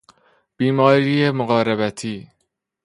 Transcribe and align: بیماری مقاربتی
بیماری 0.57 1.29
مقاربتی 1.31 2.29